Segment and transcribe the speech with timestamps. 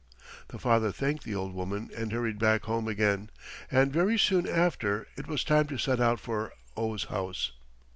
[0.47, 3.29] The father thanked the old woman and hurried back home again,
[3.69, 7.51] and very soon after it was time to set out for Oh's house.